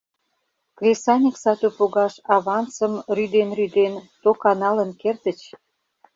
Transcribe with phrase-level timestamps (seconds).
[0.77, 3.93] Кресаньык сату погаш авансым, рӱден-рӱден,
[4.23, 5.39] тока налын кертыч.